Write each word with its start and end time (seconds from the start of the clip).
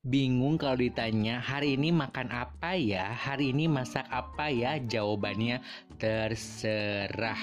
Bingung 0.00 0.56
kalau 0.56 0.80
ditanya 0.80 1.44
hari 1.44 1.76
ini 1.76 1.92
makan 1.92 2.32
apa 2.32 2.72
ya? 2.72 3.12
Hari 3.12 3.52
ini 3.52 3.68
masak 3.68 4.08
apa 4.08 4.48
ya? 4.48 4.80
Jawabannya 4.80 5.60
terserah. 6.00 7.36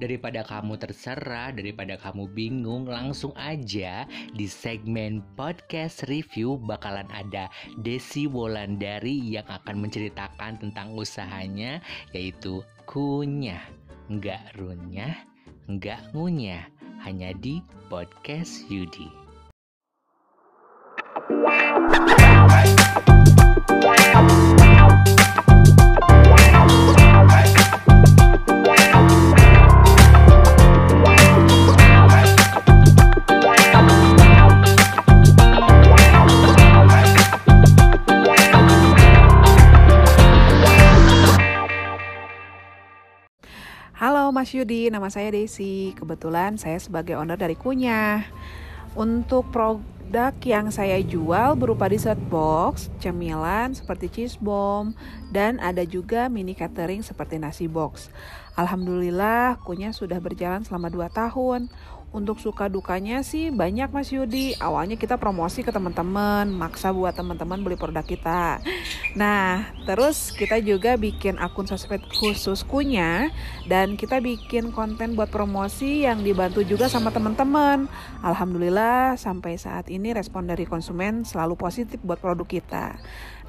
Daripada 0.00 0.48
kamu 0.48 0.80
terserah, 0.80 1.52
daripada 1.52 2.00
kamu 2.00 2.32
bingung, 2.32 2.88
langsung 2.88 3.36
aja 3.36 4.08
di 4.32 4.48
segmen 4.48 5.20
podcast 5.36 6.08
review 6.08 6.56
bakalan 6.56 7.04
ada 7.12 7.52
Desi 7.84 8.24
Wolandari 8.24 9.20
yang 9.28 9.44
akan 9.44 9.84
menceritakan 9.84 10.64
tentang 10.64 10.96
usahanya 10.96 11.84
yaitu 12.16 12.64
kunyah. 12.88 13.60
Nggak 14.08 14.56
runyah, 14.56 15.20
nggak 15.68 16.16
ngunyah, 16.16 16.64
hanya 17.04 17.36
di 17.36 17.60
podcast 17.92 18.64
Yudi. 18.72 19.27
Halo 21.28 21.44
Mas 44.32 44.56
Yudi, 44.56 44.88
nama 44.88 45.12
saya 45.12 45.28
Desi. 45.28 45.92
Kebetulan 45.92 46.56
saya 46.56 46.80
sebagai 46.80 47.20
owner 47.20 47.36
dari 47.36 47.52
Kunyah. 47.52 48.24
Untuk 48.96 49.52
produk 50.08 50.32
yang 50.40 50.72
saya 50.72 51.04
jual 51.04 51.52
berupa 51.52 51.84
dessert 51.84 52.16
box, 52.32 52.88
cemilan 52.96 53.76
seperti 53.76 54.08
cheese 54.08 54.40
bomb, 54.40 54.96
dan 55.36 55.60
ada 55.60 55.84
juga 55.84 56.32
mini 56.32 56.56
catering 56.56 57.04
seperti 57.04 57.36
nasi 57.36 57.68
box. 57.68 58.08
Alhamdulillah, 58.56 59.60
Kunyah 59.68 59.92
sudah 59.92 60.16
berjalan 60.16 60.64
selama 60.64 60.88
2 60.88 61.12
tahun. 61.12 61.68
Untuk 62.08 62.40
suka 62.40 62.72
dukanya 62.72 63.20
sih 63.20 63.52
banyak 63.52 63.92
Mas 63.92 64.08
Yudi. 64.08 64.56
Awalnya 64.56 64.96
kita 64.96 65.20
promosi 65.20 65.60
ke 65.60 65.68
teman-teman, 65.68 66.48
maksa 66.48 66.88
buat 66.88 67.12
teman-teman 67.12 67.60
beli 67.60 67.76
produk 67.76 68.00
kita. 68.00 68.64
Nah, 69.12 69.68
terus 69.84 70.32
kita 70.32 70.56
juga 70.56 70.96
bikin 70.96 71.36
akun 71.36 71.68
sosmed 71.68 72.00
khusus 72.16 72.64
kunya 72.64 73.28
dan 73.68 74.00
kita 74.00 74.24
bikin 74.24 74.72
konten 74.72 75.20
buat 75.20 75.28
promosi 75.28 76.08
yang 76.08 76.24
dibantu 76.24 76.64
juga 76.64 76.88
sama 76.88 77.12
teman-teman. 77.12 77.92
Alhamdulillah 78.24 79.20
sampai 79.20 79.60
saat 79.60 79.92
ini 79.92 80.16
respon 80.16 80.48
dari 80.48 80.64
konsumen 80.64 81.28
selalu 81.28 81.60
positif 81.60 82.00
buat 82.00 82.24
produk 82.24 82.48
kita. 82.48 82.96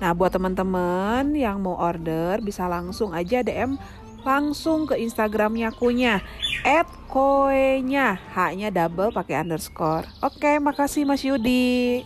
Nah, 0.03 0.11
buat 0.11 0.35
teman-teman 0.35 1.31
yang 1.31 1.63
mau 1.63 1.79
order 1.79 2.43
bisa 2.43 2.67
langsung 2.67 3.15
aja 3.15 3.39
DM 3.39 3.79
langsung 4.23 4.85
ke 4.89 4.99
Instagramnya 4.99 5.71
Kunya 5.71 6.19
at 6.67 6.87
koenya. 7.07 8.19
Haknya 8.35 8.69
double 8.69 9.15
pakai 9.15 9.41
underscore. 9.41 10.05
Oke 10.21 10.59
makasih 10.59 11.07
Mas 11.07 11.23
Yudi 11.23 12.03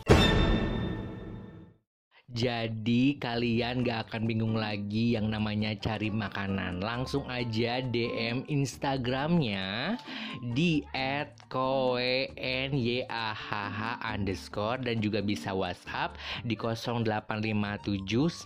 Jadi 2.33 3.21
kalian 3.21 3.85
gak 3.85 4.09
akan 4.09 4.25
bingung 4.25 4.57
lagi 4.57 5.13
yang 5.13 5.29
namanya 5.29 5.77
cari 5.77 6.09
makanan. 6.09 6.81
Langsung 6.81 7.29
aja 7.29 7.77
DM 7.77 8.49
Instagramnya 8.49 10.01
di 10.41 10.81
@koenyahh 11.53 13.45
underscore 14.01 14.81
Dan 14.81 14.97
juga 14.97 15.21
bisa 15.21 15.53
WhatsApp 15.53 16.17
di 16.41 16.57
0857735724 16.57 18.41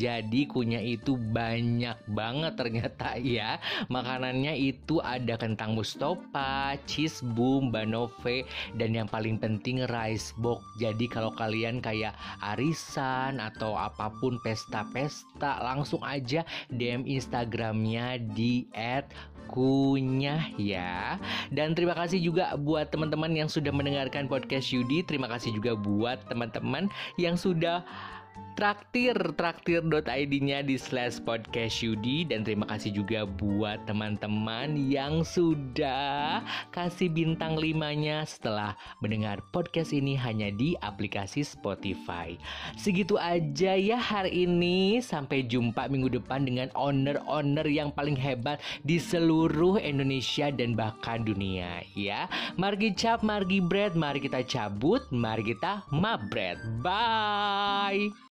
Jadi 0.00 0.40
kunya 0.48 0.80
itu 0.80 1.20
banyak 1.20 2.08
banget 2.08 2.56
ternyata 2.56 3.20
ya. 3.20 3.60
Makanannya 3.92 4.56
itu 4.56 4.96
ada 5.04 5.36
kentang 5.36 5.76
mustopa, 5.76 6.72
cheese 6.88 7.20
boom, 7.20 7.68
banove 7.68 8.16
Dan 8.72 8.96
yang 8.96 9.12
paling 9.12 9.36
penting 9.36 9.84
rice 9.84 10.21
Facebook. 10.22 10.62
Jadi 10.78 11.10
kalau 11.10 11.34
kalian 11.34 11.82
kayak 11.82 12.14
arisan 12.38 13.42
atau 13.42 13.74
apa 13.74 14.06
pun 14.22 14.38
pesta-pesta, 14.46 15.58
langsung 15.58 15.98
aja 16.06 16.46
DM 16.70 17.02
Instagramnya 17.02 18.22
di 18.22 18.70
kunyah 19.50 20.54
ya. 20.54 21.18
Dan 21.50 21.74
terima 21.74 21.98
kasih 21.98 22.22
juga 22.22 22.54
buat 22.54 22.94
teman-teman 22.94 23.34
yang 23.34 23.50
sudah 23.50 23.74
mendengarkan 23.74 24.30
podcast 24.30 24.70
Yudi. 24.70 25.02
Terima 25.02 25.26
kasih 25.26 25.58
juga 25.58 25.74
buat 25.74 26.22
teman-teman 26.30 26.86
yang 27.18 27.34
sudah 27.34 27.82
traktir 28.52 29.16
traktir.id-nya 29.34 30.62
di 30.62 30.76
slash 30.76 31.18
podcast 31.24 31.82
Yudi 31.82 32.28
dan 32.28 32.44
terima 32.44 32.68
kasih 32.68 32.94
juga 32.94 33.24
buat 33.24 33.82
teman-teman 33.88 34.76
yang 34.76 35.24
sudah 35.24 36.44
kasih 36.70 37.10
bintang 37.10 37.56
limanya 37.56 38.22
setelah 38.28 38.76
mendengar 39.00 39.40
podcast 39.50 39.90
ini 39.90 40.14
hanya 40.14 40.52
di 40.52 40.76
aplikasi 40.78 41.42
Spotify. 41.42 42.36
Segitu 42.76 43.16
aja 43.18 43.74
ya 43.74 43.98
hari 43.98 44.46
ini. 44.46 45.02
Sampai 45.02 45.42
jumpa 45.42 45.88
minggu 45.90 46.22
depan 46.22 46.46
dengan 46.46 46.68
owner-owner 46.78 47.66
yang 47.66 47.90
paling 47.90 48.14
hebat 48.14 48.62
di 48.86 49.00
seluruh 49.00 49.80
Indonesia 49.80 50.52
dan 50.52 50.78
bahkan 50.78 51.24
dunia 51.26 51.82
ya. 51.96 52.30
Mari 52.54 52.94
cap, 52.94 53.26
mari 53.26 53.58
bread, 53.58 53.98
mari 53.98 54.22
kita 54.22 54.44
cabut, 54.44 55.02
mari 55.10 55.50
kita 55.50 55.82
mabret. 55.90 56.60
Bye. 56.78 58.31